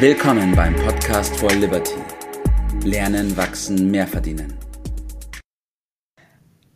[0.00, 1.96] Willkommen beim Podcast for Liberty.
[2.84, 4.56] Lernen, wachsen, mehr verdienen.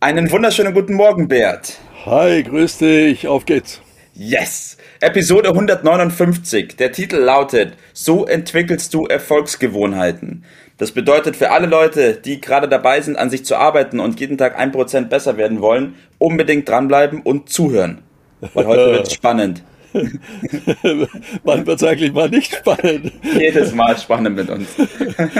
[0.01, 1.79] Einen wunderschönen guten Morgen, Bert.
[2.05, 3.81] Hi, grüß dich, auf geht's.
[4.15, 4.77] Yes!
[5.01, 6.75] Episode 159.
[6.75, 10.45] Der Titel lautet So entwickelst du Erfolgsgewohnheiten.
[10.79, 14.37] Das bedeutet für alle Leute, die gerade dabei sind, an sich zu arbeiten und jeden
[14.37, 18.03] Tag ein Prozent besser werden wollen, unbedingt dranbleiben und zuhören.
[18.41, 19.63] Weil heute wird es spannend.
[21.45, 23.13] Wann wird eigentlich mal nicht spannend?
[23.39, 24.69] Jedes Mal spannend mit uns.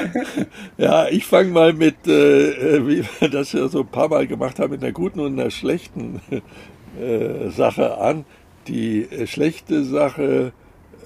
[0.77, 4.59] ja, ich fange mal mit, äh, wie wir das ja so ein paar Mal gemacht
[4.59, 6.21] haben, mit einer guten und einer schlechten
[7.01, 8.25] äh, Sache an.
[8.69, 10.53] Die äh, schlechte Sache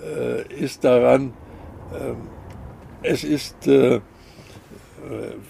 [0.03, 1.33] äh, ist daran,
[1.95, 2.17] ähm,
[3.03, 4.01] es ist äh,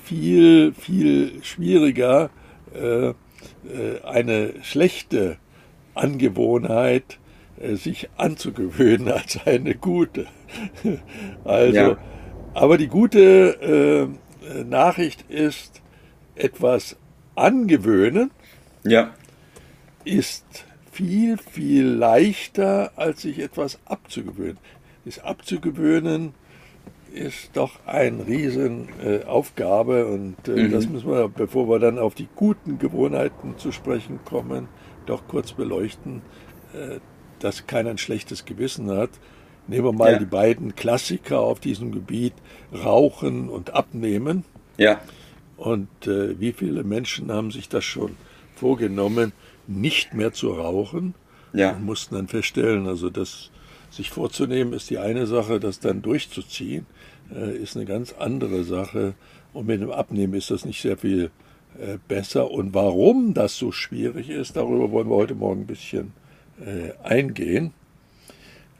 [0.05, 2.29] viel, viel schwieriger,
[2.75, 3.15] äh,
[4.05, 5.39] eine schlechte
[5.95, 7.19] Angewohnheit
[7.75, 10.27] sich anzugewöhnen als eine gute.
[11.45, 11.97] Also, ja.
[12.55, 14.11] aber die gute
[14.49, 15.83] äh, Nachricht ist,
[16.37, 16.97] etwas
[17.35, 18.31] angewöhnen
[18.85, 19.11] ja.
[20.05, 24.59] ist viel, viel leichter, als sich etwas abzugewöhnen.
[25.05, 26.35] Das Abzugewöhnen
[27.13, 30.73] ist doch eine Riesenaufgabe äh, und äh, mhm.
[30.73, 34.69] das müssen wir, bevor wir dann auf die guten Gewohnheiten zu sprechen kommen,
[35.07, 36.23] doch kurz beleuchten,
[36.75, 36.99] äh,
[37.41, 39.11] dass keiner ein schlechtes Gewissen hat.
[39.69, 40.19] Nehmen wir mal ja.
[40.19, 42.35] die beiden Klassiker auf diesem Gebiet,
[42.73, 44.45] Rauchen und Abnehmen.
[44.79, 45.01] Ja.
[45.57, 48.17] Und äh, wie viele Menschen haben sich das schon
[48.55, 49.33] vorgenommen,
[49.67, 51.15] nicht mehr zu rauchen?
[51.53, 51.73] Ja.
[51.73, 53.51] Und mussten dann feststellen, also das
[53.91, 56.87] sich vorzunehmen ist die eine Sache, das dann durchzuziehen
[57.35, 59.15] äh, ist eine ganz andere Sache.
[59.53, 61.31] Und mit dem Abnehmen ist das nicht sehr viel
[61.79, 62.51] äh, besser.
[62.51, 66.26] Und warum das so schwierig ist, darüber wollen wir heute Morgen ein bisschen äh,
[67.03, 67.73] eingehen.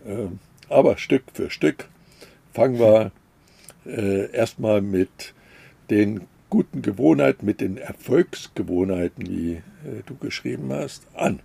[0.07, 0.39] Ähm,
[0.69, 1.89] aber Stück für Stück
[2.53, 3.13] fangen wir
[3.87, 5.35] äh, erstmal mit
[5.91, 11.41] den guten Gewohnheiten, mit den Erfolgsgewohnheiten, wie äh, du geschrieben hast, an.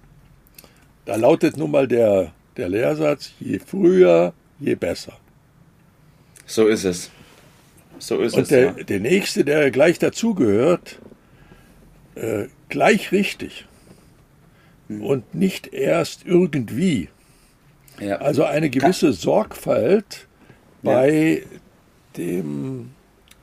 [1.05, 5.13] Da lautet nun mal der, der Lehrsatz, je früher, je besser.
[6.45, 7.09] So ist es.
[7.99, 8.49] So ist Und es.
[8.49, 8.71] Der, ja.
[8.71, 10.99] der nächste, der gleich dazugehört,
[12.15, 13.65] äh, gleich richtig
[14.97, 15.03] mhm.
[15.03, 17.09] und nicht erst irgendwie.
[17.99, 18.17] Ja.
[18.17, 19.15] Also eine gewisse Kann.
[19.15, 20.27] Sorgfalt
[20.81, 21.59] bei ja.
[22.17, 22.91] dem,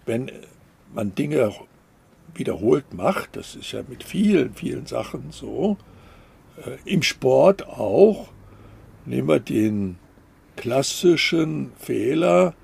[0.07, 0.31] wenn
[0.93, 1.53] man Dinge
[2.35, 5.77] wiederholt macht, das ist ja mit vielen, vielen Sachen so,
[6.65, 8.29] äh, im Sport auch,
[9.07, 9.97] nehmen wir den
[10.57, 12.55] klassischen Fehler,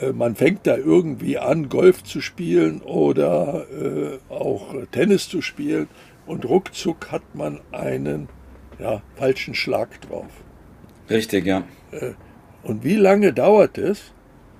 [0.00, 5.88] äh, man fängt da irgendwie an, Golf zu spielen oder äh, auch Tennis zu spielen
[6.30, 8.28] und ruckzuck hat man einen
[8.78, 10.30] ja, falschen Schlag drauf.
[11.10, 11.64] Richtig, ja.
[11.90, 12.12] Äh,
[12.62, 14.12] und wie lange dauert es?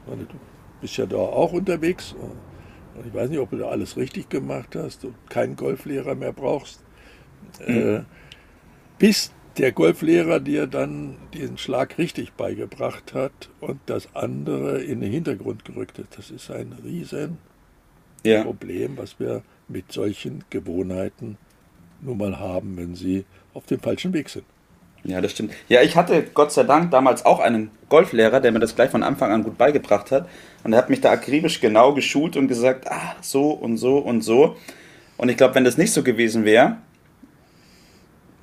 [0.06, 0.26] Du
[0.80, 2.12] bist ja da auch unterwegs.
[2.18, 6.32] Und ich weiß nicht, ob du da alles richtig gemacht hast und keinen Golflehrer mehr
[6.32, 6.82] brauchst.
[7.66, 8.04] Mhm.
[8.98, 15.10] bis der Golflehrer dir dann diesen Schlag richtig beigebracht hat und das andere in den
[15.10, 16.18] Hintergrund gerückt hat.
[16.18, 17.38] Das ist ein riesen
[18.24, 18.42] ja.
[18.42, 21.38] Problem, was wir mit solchen Gewohnheiten
[22.02, 23.24] nun mal haben, wenn sie
[23.54, 24.44] auf dem falschen Weg sind.
[25.04, 25.52] Ja, das stimmt.
[25.68, 29.02] Ja, ich hatte Gott sei Dank damals auch einen Golflehrer, der mir das gleich von
[29.02, 30.28] Anfang an gut beigebracht hat.
[30.62, 34.22] Und er hat mich da akribisch genau geschult und gesagt, ah, so und so und
[34.22, 34.56] so.
[35.16, 36.76] Und ich glaube, wenn das nicht so gewesen wäre,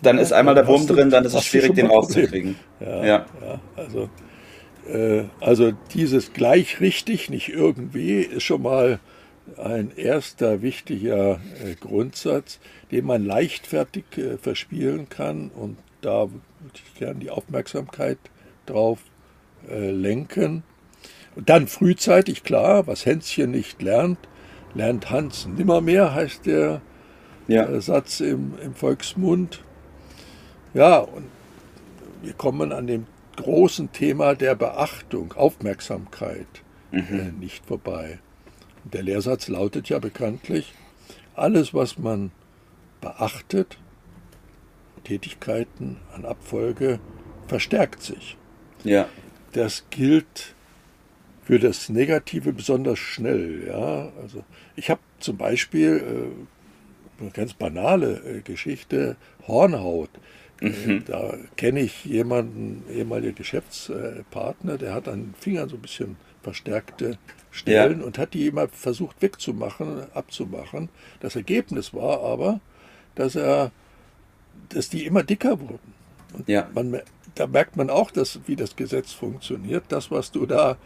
[0.01, 2.55] dann ja, ist einmal der Wurm drin, dann ist es schwierig, den rauszukriegen.
[2.79, 3.25] Ja, ja.
[3.41, 4.09] ja, also,
[4.87, 8.99] äh, also dieses gleich richtig, nicht irgendwie, ist schon mal
[9.57, 12.59] ein erster wichtiger äh, Grundsatz,
[12.91, 15.49] den man leichtfertig äh, verspielen kann.
[15.49, 16.41] Und da würde
[16.73, 18.19] ich gerne die Aufmerksamkeit
[18.65, 18.99] drauf
[19.69, 20.63] äh, lenken.
[21.35, 24.19] Und dann frühzeitig, klar, was Hänschen nicht lernt,
[24.73, 26.81] lernt Hans nimmermehr, heißt der
[27.47, 27.79] ja.
[27.79, 29.63] Satz im, im Volksmund.
[30.73, 31.25] Ja, und
[32.21, 33.05] wir kommen an dem
[33.37, 36.47] großen Thema der Beachtung, Aufmerksamkeit
[36.91, 37.19] mhm.
[37.19, 38.19] äh, nicht vorbei.
[38.93, 40.73] Der Lehrsatz lautet ja bekanntlich,
[41.35, 42.31] alles, was man
[43.01, 43.77] beachtet,
[45.03, 46.99] Tätigkeiten an Abfolge,
[47.47, 48.37] verstärkt sich.
[48.83, 49.07] Ja.
[49.53, 50.55] Das gilt
[51.43, 53.67] für das Negative besonders schnell.
[53.67, 54.11] Ja?
[54.21, 54.43] Also
[54.75, 56.31] ich habe zum Beispiel
[57.19, 59.15] äh, eine ganz banale äh, Geschichte,
[59.47, 60.09] Hornhaut.
[60.59, 61.03] Mhm.
[61.05, 67.17] Da kenne ich jemanden, ehemaliger Geschäftspartner, der hat an den Fingern so ein bisschen verstärkte
[67.57, 68.05] Stellen ja.
[68.05, 70.89] und hat die immer versucht wegzumachen, abzumachen.
[71.19, 72.59] Das Ergebnis war aber,
[73.15, 73.71] dass er,
[74.69, 75.93] dass die immer dicker wurden.
[76.33, 76.69] Und ja.
[76.73, 77.01] man,
[77.35, 79.85] da merkt man auch, dass, wie das Gesetz funktioniert.
[79.89, 80.77] Das, was du da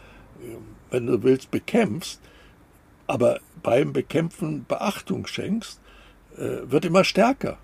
[0.90, 2.20] wenn du willst, bekämpfst,
[3.06, 5.80] aber beim Bekämpfen Beachtung schenkst,
[6.36, 7.58] äh, wird immer stärker.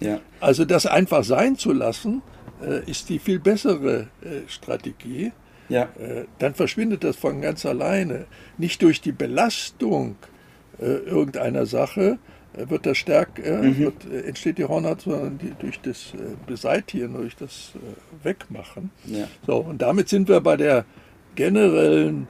[0.00, 0.20] Ja.
[0.40, 2.22] Also das einfach sein zu lassen,
[2.62, 5.32] äh, ist die viel bessere äh, Strategie.
[5.70, 5.84] Ja.
[5.98, 8.26] Äh, dann verschwindet das von ganz alleine.
[8.58, 10.16] Nicht durch die Belastung
[10.78, 12.18] äh, irgendeiner Sache
[12.54, 13.78] äh, wird das stärker, Mhm.
[13.78, 13.94] wird,
[14.26, 16.12] entsteht die Hornhaut, sondern die, durch das
[16.46, 17.72] Beseitigen, durch das
[18.22, 18.90] Wegmachen.
[19.06, 19.26] Ja.
[19.46, 20.84] So, und damit sind wir bei der
[21.36, 22.28] generellen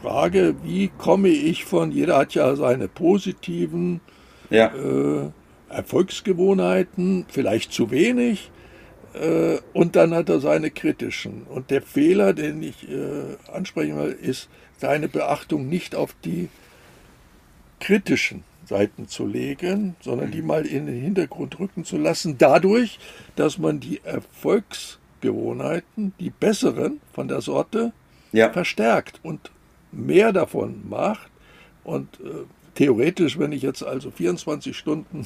[0.00, 4.00] Frage, wie komme ich von, jeder hat ja seine positiven
[4.48, 4.72] Ja.
[5.68, 8.50] Erfolgsgewohnheiten, vielleicht zu wenig,
[9.14, 11.42] äh, und dann hat er seine kritischen.
[11.44, 16.48] Und der Fehler, den ich äh, ansprechen will, ist, seine Beachtung nicht auf die
[17.80, 22.98] kritischen Seiten zu legen, sondern die mal in den Hintergrund rücken zu lassen, dadurch,
[23.34, 27.92] dass man die Erfolgsgewohnheiten, die besseren von der Sorte,
[28.32, 28.52] Ja.
[28.52, 29.50] verstärkt und
[29.90, 31.30] mehr davon macht.
[31.82, 32.44] Und äh,
[32.74, 35.24] theoretisch, wenn ich jetzt also 24 Stunden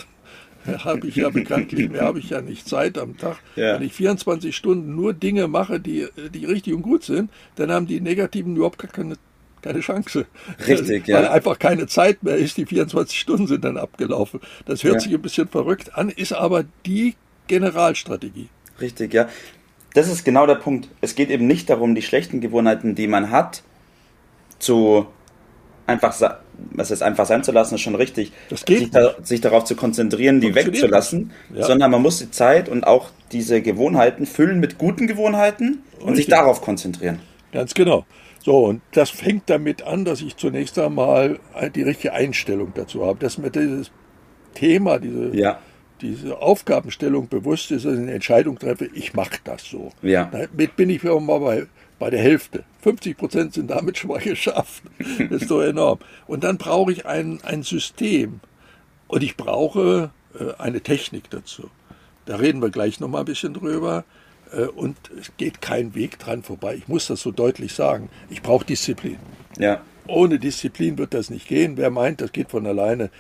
[0.85, 3.39] habe ich ja bekanntlich, mehr habe ich ja nicht Zeit am Tag.
[3.57, 3.75] Ja.
[3.75, 7.87] Wenn ich 24 Stunden nur Dinge mache, die, die richtig und gut sind, dann haben
[7.87, 9.17] die Negativen überhaupt keine,
[9.61, 10.27] keine Chance.
[10.67, 11.31] Richtig, Weil ja.
[11.33, 14.41] einfach keine Zeit mehr ist, die 24 Stunden sind dann abgelaufen.
[14.67, 15.01] Das hört Ja.
[15.01, 17.15] sich ein bisschen verrückt an, ist aber die
[17.49, 18.49] Generalstrategie.
[18.81, 19.29] Richtig, ja.
[19.95, 20.89] Das ist genau der Punkt.
[21.03, 23.63] Es geht eben nicht darum, die schlechten Gewohnheiten, die man hat,
[24.59, 25.07] zu
[25.87, 26.13] einfach,
[26.71, 28.33] was ist einfach sein zu lassen, ist schon richtig.
[28.49, 31.67] Das geht sich, da, sich darauf zu konzentrieren, die wegzulassen, Ja.
[31.67, 36.27] sondern man muss die Zeit und auch diese Gewohnheiten füllen mit guten Gewohnheiten und sich
[36.27, 37.21] darauf konzentrieren.
[37.53, 38.05] Ganz genau.
[38.45, 41.39] So, und das fängt damit an, dass ich zunächst einmal
[41.75, 43.91] die richtige Einstellung dazu habe, dass mir dieses
[44.55, 45.59] Thema, diese, Ja,
[46.01, 49.93] diese Aufgabenstellung bewusst ist, dass ich eine Entscheidung treffe, ich mache das so.
[50.03, 51.67] ja, Damit bin ich wieder mal bei,
[52.01, 52.65] bei der Hälfte.
[52.83, 54.83] 50 Prozent sind damit schon mal geschafft.
[55.31, 55.99] Das ist doch enorm.
[56.27, 58.41] Und dann brauche ich ein, ein System.
[59.09, 61.71] Und ich brauche äh, eine Technik dazu.
[62.27, 64.05] Da reden wir gleich noch mal ein bisschen drüber.
[64.53, 66.75] Äh, und es geht kein Weg dran vorbei.
[66.77, 68.09] Ich muss das so deutlich sagen.
[68.31, 69.19] Ich brauche Disziplin.
[69.59, 71.77] ja, Ohne Disziplin wird das nicht gehen.
[71.77, 73.11] Wer meint, das geht von alleine,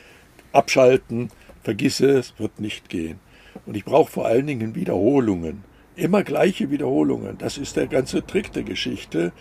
[0.53, 1.31] abschalten,
[1.63, 3.21] vergiss es, wird nicht gehen.
[3.67, 5.65] Und ich brauche vor allen Dingen Wiederholungen.
[5.95, 7.39] Immer gleiche Wiederholungen.
[7.39, 9.33] Das ist der ganze Trick der Geschichte.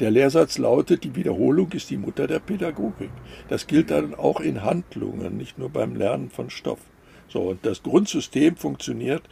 [0.00, 3.10] Der Lehrsatz lautet, die Wiederholung ist die Mutter der Pädagogik.
[3.48, 6.80] Das gilt dann auch in Handlungen, nicht nur beim Lernen von Stoff.
[7.28, 9.22] So, und das Grundsystem funktioniert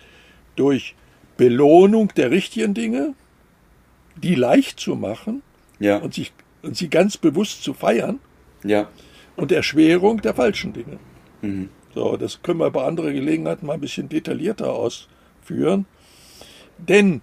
[0.57, 0.95] durch
[1.37, 3.15] Belohnung der richtigen Dinge,
[4.17, 5.43] die leicht zu machen,
[5.79, 6.33] ja, und, sich,
[6.63, 8.19] und sie ganz bewusst zu feiern
[8.65, 8.89] ja,
[9.37, 10.99] und Erschwerung der falschen Dinge.
[11.43, 11.71] mhm.
[11.95, 15.87] So, das können wir bei anderer Gelegenheit mal ein bisschen detaillierter ausführen.
[16.79, 17.23] Denn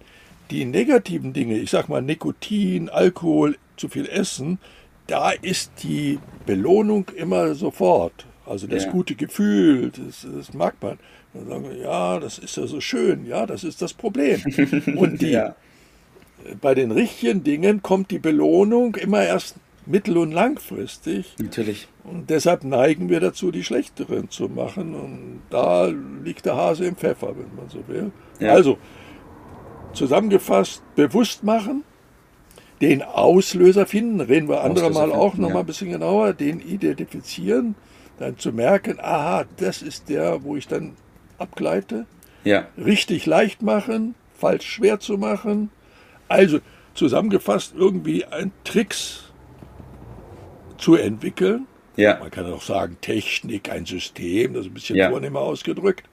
[0.50, 4.58] die negativen Dinge, ich sag mal Nikotin, Alkohol, zu viel Essen,
[5.06, 8.26] da ist die Belohnung immer sofort.
[8.46, 8.90] Also das Ja.
[8.92, 10.98] gute Gefühl, das, das mag man.
[11.34, 14.40] Dann sagen wir, ja, das ist ja so schön, ja, das ist das Problem.
[14.96, 15.54] Und die, ja,
[16.60, 21.34] bei den richtigen Dingen kommt die Belohnung immer erst mittel- und langfristig.
[21.38, 21.86] natürlich.
[22.04, 24.94] Und deshalb neigen wir dazu, die schlechteren zu machen.
[24.94, 25.86] Und da
[26.24, 28.10] liegt der Hase im Pfeffer, wenn man so will.
[28.40, 28.52] Ja.
[28.52, 28.78] Also,
[29.96, 31.82] zusammengefasst, bewusst machen,
[32.80, 35.54] den Auslöser finden, reden wir andere Mal auch finden, noch ja.
[35.54, 37.74] mal ein bisschen genauer, den identifizieren,
[38.18, 40.96] dann zu merken, aha, das ist der, wo ich dann
[41.38, 42.06] abgleite
[42.44, 45.70] Ja, richtig leicht machen, falsch schwer zu machen.
[46.28, 46.60] Also
[46.94, 49.24] zusammengefasst irgendwie ein Tricks
[50.78, 51.66] zu entwickeln.
[51.96, 55.10] ja, Man kann auch sagen Technik, ein System, das ist ein bisschen Ja.
[55.10, 56.04] vornehmer ausgedrückt.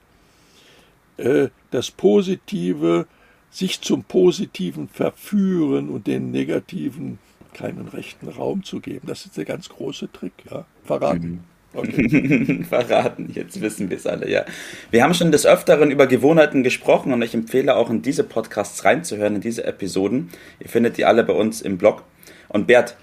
[1.18, 3.06] Äh, Das Positive,
[3.54, 7.20] sich zum Positiven verführen und den Negativen
[7.54, 9.06] keinen rechten Raum zu geben.
[9.06, 10.32] Das ist der ganz große Trick.
[10.50, 10.64] Ja?
[10.82, 11.44] Verraten.
[11.72, 12.64] Okay.
[12.68, 13.30] verraten.
[13.32, 14.44] Jetzt wissen wir es alle, ja.
[14.90, 18.84] Wir haben schon des Öfteren über Gewohnheiten gesprochen und ich empfehle auch in diese Podcasts
[18.84, 20.30] reinzuhören, in diese Episoden.
[20.58, 22.02] Ihr findet die alle bei uns im Blog.
[22.48, 22.96] Und Bert,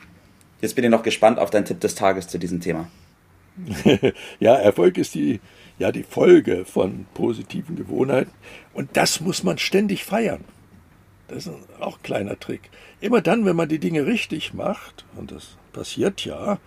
[0.60, 2.89] jetzt bin ich noch gespannt auf deinen Tipp des Tages zu diesem Thema.
[4.39, 5.39] Ja, Erfolg ist die,
[5.81, 8.31] ja, die Folge von positiven Gewohnheiten.
[8.71, 10.43] Und das muss man ständig feiern.
[11.27, 12.69] Das ist auch ein kleiner Trick.
[13.00, 16.59] Immer dann, wenn man die Dinge richtig macht, und das passiert ja,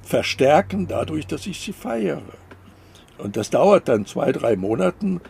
[0.00, 2.22] verstärken dadurch, dass ich sie feiere.
[3.18, 5.20] Und das dauert dann zwei, drei Monaten.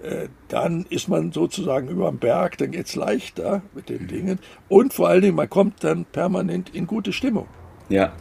[0.00, 4.38] Äh, Dann ist man sozusagen über dem Berg, dann geht es leichter mit den Dingen.
[4.68, 7.48] Und vor allen Dingen, man kommt dann permanent in gute Stimmung.
[7.88, 8.12] Ja,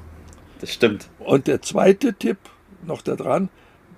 [0.60, 1.10] das stimmt.
[1.20, 2.38] Und der zweite Tipp
[2.84, 3.50] noch da dran,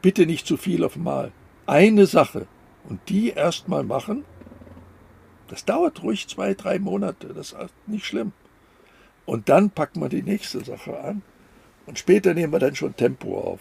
[0.01, 1.32] bitte nicht zu viel auf einmal.
[1.65, 2.48] Eine Sache
[2.88, 4.25] und die erstmal machen.
[5.48, 8.34] Das dauert ruhig zwei, drei Monate, das ist nicht schlimm.
[9.25, 11.22] Und dann packt man die nächste Sache an.
[11.86, 13.60] Und später nehmen wir dann schon Tempo auf.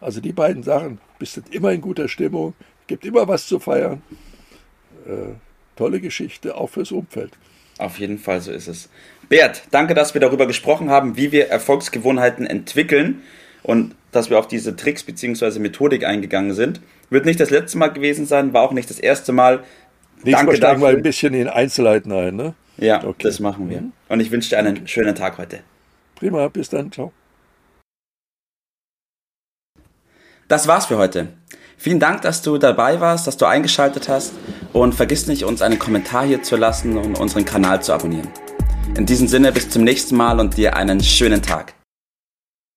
[0.00, 2.54] Also die beiden Sachen, bist du immer in guter Stimmung,
[2.86, 4.02] gibt immer was zu feiern.
[5.06, 5.34] Äh,
[5.74, 7.32] tolle Geschichte, auch fürs Umfeld.
[7.78, 8.88] Auf jeden Fall, so ist es.
[9.28, 13.22] Bert, danke, dass wir darüber gesprochen haben, wie wir Erfolgsgewohnheiten entwickeln
[13.66, 15.58] und dass wir auf diese Tricks bzw.
[15.58, 16.80] Methodik eingegangen sind.
[17.10, 19.64] Wird nicht das letzte Mal gewesen sein, war auch nicht das erste Mal.
[20.22, 22.54] Nächstes Danke Mal steigen wir ein bisschen in Einzelheiten ein, ne?
[22.78, 23.24] Ja, okay.
[23.24, 23.82] das machen wir.
[24.08, 25.60] Und ich wünsche dir einen schönen Tag heute.
[26.14, 27.12] Prima, bis dann, ciao.
[30.46, 31.28] Das war's für heute.
[31.76, 34.32] Vielen Dank, dass du dabei warst, dass du eingeschaltet hast
[34.72, 38.28] und vergiss nicht, uns einen Kommentar hier zu lassen und unseren Kanal zu abonnieren.
[38.96, 41.75] In diesem Sinne bis zum nächsten Mal und dir einen schönen Tag.